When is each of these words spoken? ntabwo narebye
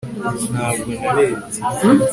ntabwo 0.53 0.89
narebye 0.97 1.59